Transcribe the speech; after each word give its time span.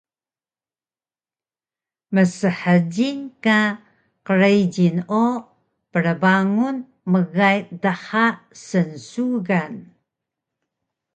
Mshjil 2.13 3.19
ka 3.43 3.59
qrijil 4.25 4.97
o 5.23 5.23
prbangun 5.91 6.77
mgay 7.11 7.59
dha 7.81 8.25
snsugan 8.65 9.73